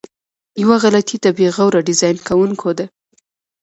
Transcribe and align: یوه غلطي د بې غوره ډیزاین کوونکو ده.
یوه 0.61 0.77
غلطي 0.83 1.17
د 1.21 1.27
بې 1.37 1.47
غوره 1.55 1.81
ډیزاین 1.87 2.17
کوونکو 2.27 2.69
ده. 2.77 2.85